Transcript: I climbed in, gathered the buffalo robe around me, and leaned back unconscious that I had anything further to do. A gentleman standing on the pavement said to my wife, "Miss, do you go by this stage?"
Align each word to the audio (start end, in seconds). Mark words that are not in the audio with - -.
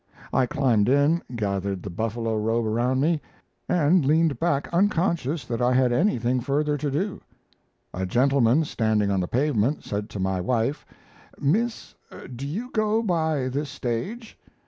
I 0.33 0.47
climbed 0.47 0.89
in, 0.89 1.21
gathered 1.35 1.83
the 1.83 1.91
buffalo 1.91 2.35
robe 2.35 2.65
around 2.65 3.01
me, 3.01 3.21
and 3.69 4.03
leaned 4.03 4.39
back 4.39 4.67
unconscious 4.73 5.45
that 5.45 5.61
I 5.61 5.73
had 5.73 5.91
anything 5.93 6.39
further 6.39 6.75
to 6.75 6.89
do. 6.89 7.21
A 7.93 8.07
gentleman 8.07 8.65
standing 8.65 9.11
on 9.11 9.19
the 9.19 9.27
pavement 9.27 9.83
said 9.83 10.09
to 10.09 10.19
my 10.19 10.41
wife, 10.41 10.87
"Miss, 11.39 11.93
do 12.35 12.47
you 12.47 12.71
go 12.71 13.03
by 13.03 13.47
this 13.47 13.69
stage?" 13.69 14.39